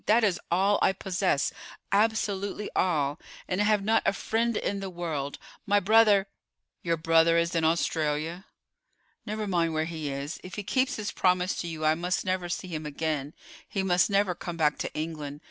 That 0.07 0.23
is 0.23 0.39
all 0.49 0.79
I 0.81 0.93
possess, 0.93 1.53
absolutely 1.91 2.71
all, 2.75 3.19
and 3.47 3.61
I 3.61 3.65
have 3.65 3.83
not 3.83 4.01
a 4.03 4.13
friend 4.13 4.57
in 4.57 4.79
the 4.79 4.89
world. 4.89 5.37
My 5.67 5.79
brother——" 5.79 6.25
"Your 6.81 6.97
brother 6.97 7.37
is 7.37 7.53
in 7.53 7.63
Australia?" 7.63 8.45
"Never 9.27 9.45
mind 9.45 9.75
where 9.75 9.85
he 9.85 10.09
is. 10.09 10.39
If 10.43 10.55
he 10.55 10.63
keeps 10.63 10.95
his 10.95 11.11
promise 11.11 11.53
to 11.57 11.67
you 11.67 11.85
I 11.85 11.93
must 11.93 12.25
never 12.25 12.49
see 12.49 12.67
him 12.69 12.87
again; 12.87 13.35
he 13.69 13.83
must 13.83 14.09
never 14.09 14.33
come 14.33 14.57
back 14.57 14.79
to 14.79 14.91
England. 14.95 15.39